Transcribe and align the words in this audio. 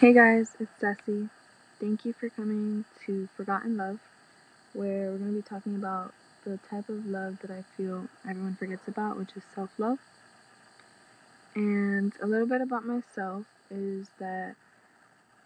Hey 0.00 0.14
guys, 0.14 0.56
it's 0.60 0.72
Ceci. 0.80 1.30
Thank 1.80 2.04
you 2.04 2.14
for 2.14 2.28
coming 2.30 2.84
to 3.06 3.28
Forgotten 3.36 3.76
Love, 3.76 4.00
where 4.74 5.10
we're 5.12 5.18
going 5.18 5.32
to 5.34 5.42
be 5.42 5.48
talking 5.48 5.76
about 5.76 6.14
the 6.44 6.58
type 6.70 6.88
of 6.88 7.06
love 7.06 7.38
that 7.42 7.52
I 7.52 7.64
feel 7.76 8.08
everyone 8.28 8.56
forgets 8.56 8.88
about, 8.88 9.18
which 9.18 9.30
is 9.36 9.44
self 9.54 9.70
love. 9.78 10.00
And 11.56 12.12
a 12.22 12.26
little 12.26 12.48
bit 12.48 12.62
about 12.62 12.86
myself 12.86 13.44
is 13.70 14.08
that 14.20 14.56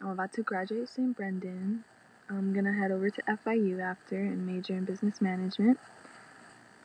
I'm 0.00 0.10
about 0.10 0.32
to 0.34 0.42
graduate 0.42 0.88
St. 0.90 1.16
Brendan. 1.16 1.84
I'm 2.30 2.52
going 2.52 2.66
to 2.66 2.72
head 2.72 2.92
over 2.92 3.10
to 3.10 3.22
FIU 3.46 3.80
after 3.82 4.16
and 4.16 4.46
major 4.46 4.74
in 4.74 4.84
business 4.84 5.20
management. 5.20 5.78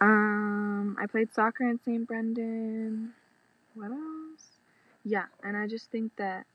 Um, 0.02 0.98
I 1.02 1.08
played 1.08 1.34
soccer 1.34 1.70
in 1.70 1.80
St. 1.86 2.08
Brendan. 2.08 3.14
What 3.76 3.92
else? 3.92 4.60
Yeah, 5.06 5.26
and 5.44 5.58
I 5.58 5.68
just 5.68 5.92
think 5.92 6.14
that 6.18 6.46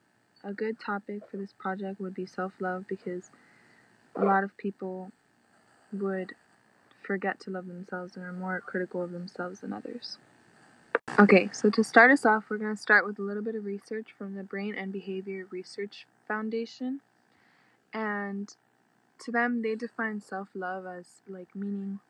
a 0.45 0.52
good 0.52 0.79
topic 0.80 1.22
for 1.30 1.36
this 1.36 1.53
project 1.53 2.00
would 2.00 2.14
be 2.14 2.26
self 2.26 2.53
love 2.61 2.86
because 2.89 3.31
a 4.17 4.25
lot 4.25 4.44
of 4.44 4.57
people 4.57 5.11
would 5.93 6.35
forget 7.03 7.40
to 7.40 7.50
love 7.50 7.67
themselves 7.67 8.17
and 8.17 8.25
are 8.25 8.32
more 8.32 8.61
critical 8.61 9.03
of 9.03 9.12
themselves 9.12 9.61
than 9.61 9.72
others. 9.72 10.18
Okay, 11.18 11.50
so 11.53 11.68
to 11.71 11.82
start 11.82 12.11
us 12.11 12.25
off, 12.25 12.45
we're 12.48 12.58
going 12.58 12.75
to 12.75 12.81
start 12.81 13.04
with 13.04 13.18
a 13.18 13.22
little 13.22 13.43
bit 13.43 13.54
of 13.54 13.64
research 13.64 14.08
from 14.17 14.34
the 14.34 14.43
Brain 14.43 14.75
and 14.75 14.93
Behavior 14.93 15.46
Research 15.50 16.07
Foundation. 16.29 17.00
And 17.93 18.54
to 19.25 19.32
them, 19.32 19.62
they 19.62 19.75
define 19.75 20.20
self 20.20 20.48
love 20.54 20.86
as 20.86 21.07
like 21.29 21.48
meaning 21.54 22.00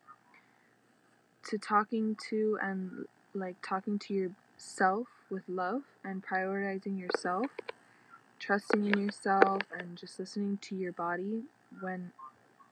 to 1.49 1.57
talking 1.57 2.15
to 2.29 2.57
and 2.61 3.05
like 3.33 3.55
talking 3.67 3.97
to 3.97 4.13
yourself 4.13 5.07
with 5.29 5.43
love 5.47 5.81
and 6.03 6.23
prioritizing 6.23 6.99
yourself 6.99 7.47
trusting 8.41 8.87
in 8.87 8.97
yourself 8.99 9.61
and 9.77 9.95
just 9.95 10.17
listening 10.17 10.57
to 10.63 10.75
your 10.75 10.91
body 10.91 11.43
when 11.79 12.11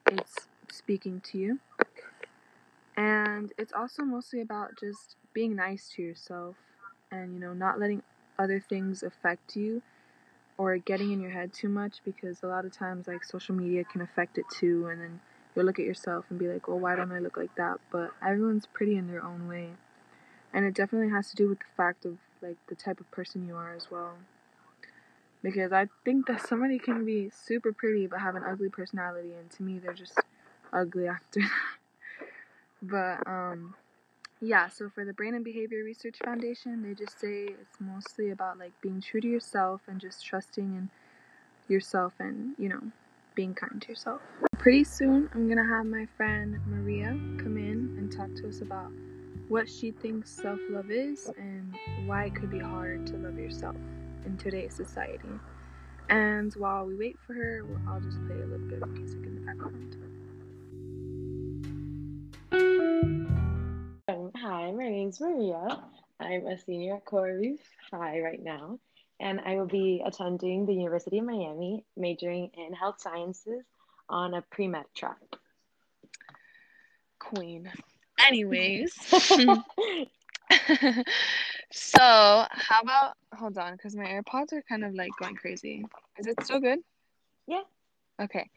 it's 0.07 0.47
speaking 0.67 1.21
to 1.21 1.37
you. 1.37 1.59
And 2.97 3.53
it's 3.57 3.71
also 3.71 4.01
mostly 4.03 4.41
about 4.41 4.71
just 4.79 5.15
being 5.31 5.55
nice 5.55 5.87
to 5.95 6.01
yourself 6.01 6.55
and, 7.11 7.33
you 7.33 7.39
know, 7.39 7.53
not 7.53 7.79
letting 7.79 8.01
other 8.39 8.59
things 8.59 9.03
affect 9.03 9.55
you 9.55 9.83
or 10.57 10.75
getting 10.77 11.11
in 11.11 11.21
your 11.21 11.31
head 11.31 11.53
too 11.53 11.69
much 11.69 11.97
because 12.03 12.41
a 12.41 12.47
lot 12.47 12.65
of 12.65 12.73
times, 12.73 13.07
like, 13.07 13.23
social 13.23 13.53
media 13.53 13.83
can 13.83 14.01
affect 14.01 14.39
it 14.39 14.45
too. 14.51 14.87
And 14.87 14.99
then 14.99 15.21
you'll 15.55 15.65
look 15.65 15.79
at 15.79 15.85
yourself 15.85 16.25
and 16.31 16.39
be 16.39 16.47
like, 16.47 16.67
well, 16.67 16.79
why 16.79 16.95
don't 16.95 17.11
I 17.11 17.19
look 17.19 17.37
like 17.37 17.55
that? 17.55 17.79
But 17.91 18.09
everyone's 18.25 18.65
pretty 18.65 18.97
in 18.97 19.07
their 19.07 19.23
own 19.23 19.47
way. 19.47 19.69
And 20.51 20.65
it 20.65 20.73
definitely 20.73 21.11
has 21.11 21.29
to 21.29 21.35
do 21.35 21.47
with 21.47 21.59
the 21.59 21.65
fact 21.77 22.05
of, 22.05 22.17
like, 22.41 22.57
the 22.67 22.75
type 22.75 22.99
of 22.99 23.09
person 23.11 23.47
you 23.47 23.55
are 23.55 23.73
as 23.75 23.91
well 23.91 24.15
because 25.41 25.71
I 25.71 25.87
think 26.03 26.27
that 26.27 26.45
somebody 26.47 26.79
can 26.79 27.05
be 27.05 27.29
super 27.29 27.71
pretty 27.71 28.07
but 28.07 28.19
have 28.19 28.35
an 28.35 28.43
ugly 28.43 28.69
personality, 28.69 29.33
and 29.39 29.49
to 29.51 29.63
me, 29.63 29.79
they're 29.79 29.93
just 29.93 30.19
ugly 30.73 31.07
after 31.07 31.39
that. 31.39 31.51
but 32.81 33.27
um, 33.27 33.75
yeah. 34.41 34.67
So 34.67 34.89
for 34.89 35.05
the 35.05 35.13
Brain 35.13 35.35
and 35.35 35.43
Behavior 35.43 35.83
Research 35.83 36.17
Foundation, 36.23 36.83
they 36.83 36.93
just 36.93 37.19
say 37.19 37.45
it's 37.45 37.79
mostly 37.79 38.31
about 38.31 38.57
like 38.57 38.73
being 38.81 39.01
true 39.01 39.21
to 39.21 39.27
yourself 39.27 39.81
and 39.87 39.99
just 39.99 40.25
trusting 40.25 40.63
in 40.63 40.89
yourself 41.67 42.13
and 42.19 42.55
you 42.57 42.69
know 42.69 42.81
being 43.35 43.53
kind 43.53 43.81
to 43.81 43.89
yourself. 43.89 44.21
Pretty 44.57 44.83
soon, 44.83 45.29
I'm 45.33 45.47
gonna 45.47 45.67
have 45.67 45.85
my 45.85 46.05
friend 46.17 46.59
Maria 46.67 47.17
come 47.37 47.57
in 47.57 47.95
and 47.97 48.11
talk 48.11 48.33
to 48.41 48.49
us 48.49 48.61
about 48.61 48.91
what 49.47 49.67
she 49.69 49.91
thinks 49.91 50.29
self 50.29 50.59
love 50.69 50.91
is 50.91 51.31
and 51.37 51.73
why 52.05 52.25
it 52.25 52.35
could 52.35 52.51
be 52.51 52.59
hard 52.59 53.07
to 53.07 53.17
love 53.17 53.39
yourself 53.39 53.75
in 54.29 54.37
today's 54.37 54.75
society. 54.75 55.29
And 56.09 56.53
while 56.53 56.85
we 56.85 56.95
wait 56.95 57.17
for 57.25 57.33
her, 57.33 57.63
I'll 57.87 57.99
just 57.99 58.17
play 58.27 58.35
a 58.35 58.45
little 58.45 58.67
bit 58.67 58.81
of 58.81 58.89
music 58.89 59.19
in 59.25 59.35
the 59.35 59.41
background. 59.41 59.95
Um, 64.07 64.31
hi, 64.35 64.71
my 64.71 64.89
name's 64.89 65.19
Maria. 65.19 65.83
I'm 66.19 66.45
a 66.47 66.57
senior 66.57 66.97
at 66.97 67.05
Coral 67.05 67.37
Reef 67.37 67.59
High 67.91 68.19
right 68.21 68.41
now, 68.41 68.79
and 69.19 69.39
I 69.39 69.55
will 69.55 69.67
be 69.67 70.03
attending 70.05 70.65
the 70.65 70.73
University 70.73 71.19
of 71.19 71.25
Miami, 71.25 71.85
majoring 71.97 72.51
in 72.55 72.73
health 72.73 73.01
sciences 73.01 73.63
on 74.09 74.33
a 74.35 74.41
pre 74.41 74.67
med 74.67 74.85
track. 74.95 75.17
Queen. 77.19 77.71
Anyways, 78.19 78.93
so 81.71 81.99
how 82.01 82.81
about 82.81 83.13
hold 83.35 83.57
on 83.57 83.73
because 83.73 83.95
my 83.95 84.05
airpods 84.05 84.53
are 84.53 84.63
kind 84.67 84.83
of 84.83 84.93
like 84.93 85.11
going 85.19 85.35
crazy. 85.35 85.85
Is 86.17 86.27
it 86.27 86.43
still 86.43 86.59
good? 86.59 86.79
Yeah. 87.47 87.61
Okay. 88.21 88.49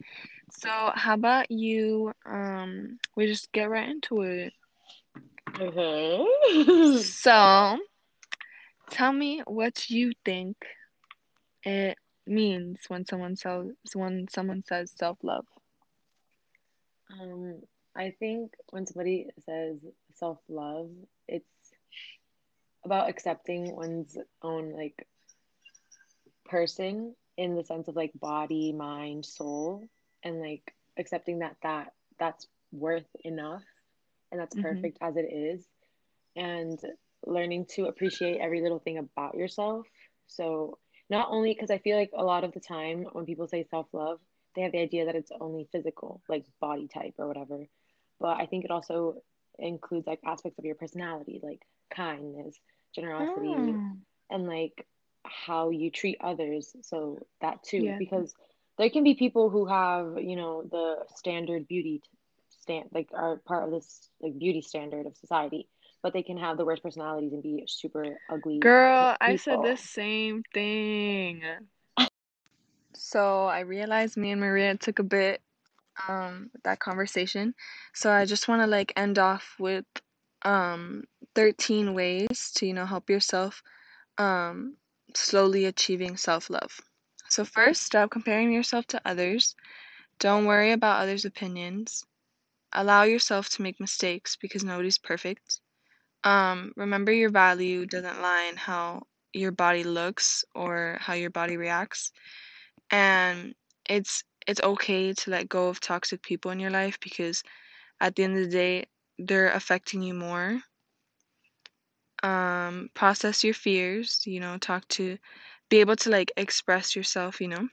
So 0.51 0.69
how 0.69 1.13
about 1.13 1.51
you 1.51 2.11
um 2.25 2.99
we 3.15 3.27
just 3.27 3.51
get 3.51 3.69
right 3.69 3.89
into 3.89 4.21
it. 4.21 4.53
Okay 5.59 6.25
so 7.01 7.77
tell 8.89 9.13
me 9.13 9.41
what 9.45 9.89
you 9.89 10.11
think 10.25 10.57
it 11.63 11.97
means 12.25 12.79
when 12.87 13.05
someone 13.05 13.35
says 13.35 13.71
when 13.93 14.27
someone 14.29 14.63
says 14.67 14.91
self-love. 14.95 15.45
Um 17.11 17.61
i 17.95 18.11
think 18.19 18.53
when 18.71 18.87
somebody 18.87 19.27
says 19.45 19.77
self-love 20.15 20.89
it's 21.27 21.62
about 22.85 23.09
accepting 23.09 23.75
one's 23.75 24.17
own 24.41 24.73
like 24.73 25.07
person 26.45 27.15
in 27.37 27.55
the 27.55 27.63
sense 27.63 27.87
of 27.87 27.95
like 27.95 28.11
body, 28.19 28.71
mind, 28.71 29.25
soul, 29.25 29.83
and 30.23 30.39
like 30.39 30.73
accepting 30.97 31.39
that 31.39 31.55
that 31.63 31.93
that's 32.19 32.47
worth 32.71 33.07
enough 33.23 33.63
and 34.31 34.39
that's 34.39 34.55
mm-hmm. 34.55 34.67
perfect 34.67 34.97
as 35.01 35.15
it 35.15 35.31
is, 35.31 35.65
and 36.35 36.79
learning 37.25 37.65
to 37.65 37.85
appreciate 37.85 38.39
every 38.39 38.61
little 38.61 38.79
thing 38.79 38.97
about 38.97 39.35
yourself. 39.35 39.87
So 40.27 40.77
not 41.09 41.27
only 41.29 41.53
because 41.53 41.71
I 41.71 41.77
feel 41.77 41.97
like 41.97 42.11
a 42.15 42.23
lot 42.23 42.43
of 42.43 42.53
the 42.53 42.59
time 42.59 43.05
when 43.13 43.25
people 43.25 43.47
say 43.47 43.65
self 43.69 43.87
love, 43.93 44.19
they 44.55 44.61
have 44.61 44.71
the 44.71 44.79
idea 44.79 45.05
that 45.05 45.15
it's 45.15 45.31
only 45.39 45.67
physical, 45.71 46.21
like 46.27 46.45
body 46.59 46.87
type 46.87 47.15
or 47.17 47.27
whatever. 47.27 47.67
But 48.19 48.39
I 48.39 48.45
think 48.45 48.65
it 48.65 48.71
also 48.71 49.21
includes 49.59 50.07
like 50.07 50.19
aspects 50.25 50.57
of 50.59 50.65
your 50.65 50.75
personality, 50.75 51.39
like 51.43 51.61
kindness, 51.89 52.57
generosity, 52.93 53.47
mm. 53.47 53.97
and 54.29 54.47
like 54.47 54.85
how 55.23 55.69
you 55.69 55.91
treat 55.91 56.17
others. 56.21 56.75
So 56.81 57.19
that 57.41 57.63
too, 57.63 57.77
yeah. 57.77 57.97
because 57.97 58.33
there 58.77 58.89
can 58.89 59.03
be 59.03 59.15
people 59.15 59.49
who 59.49 59.65
have, 59.65 60.17
you 60.19 60.35
know, 60.35 60.63
the 60.63 61.05
standard 61.15 61.67
beauty 61.67 62.01
stand, 62.61 62.89
like 62.93 63.09
are 63.13 63.37
part 63.37 63.65
of 63.65 63.71
this 63.71 64.09
like 64.21 64.37
beauty 64.37 64.61
standard 64.61 65.05
of 65.05 65.15
society, 65.17 65.67
but 66.01 66.13
they 66.13 66.23
can 66.23 66.37
have 66.37 66.57
the 66.57 66.65
worst 66.65 66.83
personalities 66.83 67.33
and 67.33 67.43
be 67.43 67.63
super 67.67 68.17
ugly. 68.29 68.59
Girl, 68.59 69.13
people. 69.13 69.33
I 69.33 69.35
said 69.35 69.59
the 69.63 69.77
same 69.77 70.43
thing. 70.53 71.43
so 72.93 73.45
I 73.45 73.61
realized 73.61 74.17
me 74.17 74.31
and 74.31 74.41
Maria 74.41 74.75
took 74.75 74.99
a 74.99 75.03
bit 75.03 75.41
um 76.07 76.49
that 76.63 76.79
conversation. 76.79 77.53
So 77.93 78.11
I 78.11 78.25
just 78.25 78.47
want 78.47 78.61
to 78.61 78.67
like 78.67 78.93
end 78.95 79.19
off 79.19 79.55
with 79.59 79.85
um 80.43 81.03
13 81.35 81.93
ways 81.93 82.51
to 82.55 82.65
you 82.65 82.73
know 82.73 82.85
help 82.85 83.09
yourself 83.09 83.63
um 84.17 84.75
slowly 85.15 85.65
achieving 85.65 86.17
self-love. 86.17 86.79
So 87.29 87.45
first, 87.45 87.83
stop 87.83 88.11
comparing 88.11 88.51
yourself 88.51 88.85
to 88.87 89.01
others. 89.05 89.55
Don't 90.19 90.45
worry 90.45 90.71
about 90.71 91.01
others' 91.01 91.25
opinions. 91.25 92.05
Allow 92.71 93.03
yourself 93.03 93.49
to 93.49 93.61
make 93.61 93.79
mistakes 93.79 94.35
because 94.35 94.63
nobody's 94.63 94.97
perfect. 94.97 95.61
Um, 96.23 96.73
remember 96.75 97.11
your 97.11 97.29
value 97.29 97.85
doesn't 97.85 98.21
lie 98.21 98.47
in 98.49 98.55
how 98.55 99.03
your 99.33 99.51
body 99.51 99.83
looks 99.83 100.45
or 100.55 100.97
how 100.99 101.13
your 101.13 101.29
body 101.29 101.57
reacts. 101.57 102.11
And 102.89 103.55
it's 103.89 104.23
it's 104.47 104.61
okay 104.61 105.13
to 105.13 105.31
let 105.31 105.49
go 105.49 105.69
of 105.69 105.79
toxic 105.79 106.21
people 106.21 106.51
in 106.51 106.59
your 106.59 106.71
life 106.71 106.99
because 106.99 107.43
at 107.99 108.15
the 108.15 108.23
end 108.23 108.37
of 108.37 108.45
the 108.45 108.51
day, 108.51 108.85
they're 109.17 109.51
affecting 109.51 110.01
you 110.01 110.13
more. 110.13 110.61
Um, 112.23 112.89
process 112.93 113.43
your 113.43 113.53
fears, 113.53 114.21
you 114.25 114.39
know, 114.39 114.57
talk 114.57 114.87
to, 114.89 115.17
be 115.69 115.79
able 115.79 115.95
to 115.97 116.09
like 116.09 116.31
express 116.37 116.95
yourself, 116.95 117.41
you 117.41 117.47
know. 117.49 117.67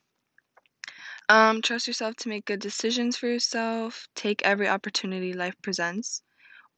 Um, 1.29 1.63
trust 1.63 1.87
yourself 1.87 2.17
to 2.17 2.29
make 2.29 2.47
good 2.47 2.61
decisions 2.61 3.17
for 3.17 3.27
yourself. 3.29 4.09
Take 4.17 4.43
every 4.43 4.69
opportunity 4.69 5.33
life 5.33 5.55
presents, 5.63 6.23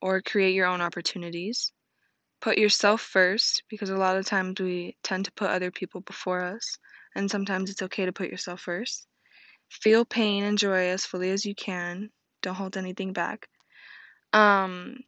or 0.00 0.20
create 0.20 0.54
your 0.54 0.66
own 0.66 0.80
opportunities. 0.80 1.72
Put 2.40 2.58
yourself 2.58 3.00
first 3.00 3.62
because 3.68 3.90
a 3.90 3.96
lot 3.96 4.16
of 4.16 4.26
times 4.26 4.60
we 4.60 4.96
tend 5.02 5.24
to 5.24 5.32
put 5.32 5.50
other 5.50 5.70
people 5.70 6.02
before 6.02 6.42
us, 6.42 6.76
and 7.14 7.30
sometimes 7.30 7.70
it's 7.70 7.82
okay 7.82 8.04
to 8.04 8.12
put 8.12 8.30
yourself 8.30 8.60
first. 8.60 9.06
Feel 9.80 10.04
pain 10.04 10.44
and 10.44 10.58
joy 10.58 10.88
as 10.88 11.06
fully 11.06 11.30
as 11.30 11.46
you 11.46 11.54
can. 11.54 12.10
Don't 12.42 12.54
hold 12.54 12.76
anything 12.76 13.12
back. 13.12 13.48
Um, 14.32 14.98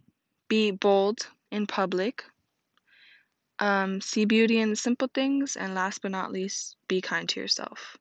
be 0.49 0.71
bold 0.71 1.27
in 1.51 1.67
public. 1.67 2.25
Um, 3.59 4.01
see 4.01 4.25
beauty 4.25 4.59
in 4.59 4.71
the 4.71 4.77
simple 4.77 5.09
things. 5.13 5.57
And 5.57 5.75
last 5.75 6.01
but 6.01 6.13
not 6.13 6.33
least, 6.33 6.77
be 6.89 7.01
kind 7.03 7.29
to 7.29 7.41
yourself. 7.41 7.99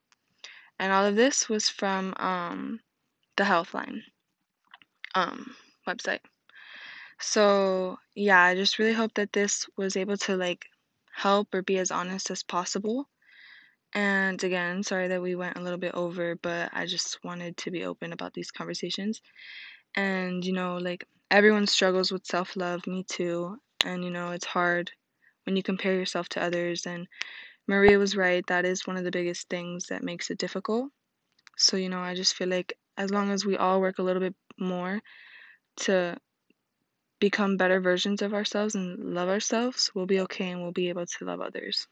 And 0.78 0.90
all 0.90 1.04
of 1.04 1.16
this 1.16 1.48
was 1.48 1.68
from 1.68 2.14
um, 2.16 2.80
the 3.36 3.44
Healthline 3.44 4.00
um, 5.14 5.54
website. 5.86 6.20
So, 7.20 7.98
yeah, 8.14 8.40
I 8.40 8.54
just 8.54 8.78
really 8.78 8.94
hope 8.94 9.14
that 9.14 9.32
this 9.32 9.66
was 9.76 9.96
able 9.96 10.16
to 10.18 10.36
like 10.36 10.66
help 11.12 11.54
or 11.54 11.62
be 11.62 11.78
as 11.78 11.90
honest 11.90 12.30
as 12.30 12.42
possible. 12.42 13.06
And 13.94 14.42
again, 14.42 14.82
sorry 14.82 15.08
that 15.08 15.22
we 15.22 15.34
went 15.36 15.56
a 15.56 15.60
little 15.60 15.78
bit 15.78 15.94
over, 15.94 16.36
but 16.36 16.70
I 16.72 16.86
just 16.86 17.18
wanted 17.24 17.56
to 17.58 17.70
be 17.70 17.84
open 17.84 18.12
about 18.12 18.34
these 18.34 18.50
conversations. 18.50 19.20
And, 19.96 20.44
you 20.44 20.52
know, 20.52 20.76
like 20.78 21.04
everyone 21.30 21.66
struggles 21.66 22.12
with 22.12 22.26
self 22.26 22.56
love, 22.56 22.86
me 22.86 23.04
too. 23.04 23.58
And, 23.84 24.04
you 24.04 24.10
know, 24.10 24.30
it's 24.32 24.46
hard 24.46 24.90
when 25.46 25.56
you 25.56 25.62
compare 25.62 25.94
yourself 25.94 26.28
to 26.30 26.42
others. 26.42 26.86
And 26.86 27.08
Maria 27.68 27.98
was 27.98 28.16
right, 28.16 28.46
that 28.48 28.64
is 28.64 28.86
one 28.86 28.96
of 28.96 29.04
the 29.04 29.10
biggest 29.10 29.48
things 29.48 29.86
that 29.86 30.02
makes 30.04 30.30
it 30.30 30.38
difficult. 30.38 30.90
So, 31.56 31.76
you 31.76 31.88
know, 31.88 32.00
I 32.00 32.14
just 32.14 32.34
feel 32.36 32.48
like 32.48 32.78
as 32.96 33.10
long 33.10 33.30
as 33.30 33.44
we 33.46 33.56
all 33.56 33.80
work 33.80 33.98
a 33.98 34.02
little 34.02 34.20
bit 34.22 34.34
more 34.58 35.00
to 35.78 36.16
become 37.18 37.56
better 37.56 37.80
versions 37.80 38.22
of 38.22 38.34
ourselves 38.34 38.76
and 38.76 39.14
love 39.14 39.28
ourselves, 39.28 39.90
we'll 39.94 40.06
be 40.06 40.20
okay 40.20 40.50
and 40.50 40.62
we'll 40.62 40.72
be 40.72 40.90
able 40.90 41.06
to 41.06 41.24
love 41.24 41.40
others. 41.40 41.88